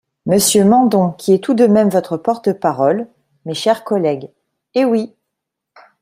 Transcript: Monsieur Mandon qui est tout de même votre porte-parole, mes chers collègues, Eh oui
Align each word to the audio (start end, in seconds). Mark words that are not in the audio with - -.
Monsieur 0.25 0.65
Mandon 0.65 1.11
qui 1.11 1.31
est 1.31 1.43
tout 1.43 1.53
de 1.53 1.67
même 1.67 1.89
votre 1.89 2.17
porte-parole, 2.17 3.07
mes 3.45 3.53
chers 3.53 3.83
collègues, 3.83 4.31
Eh 4.73 4.83
oui 4.83 5.13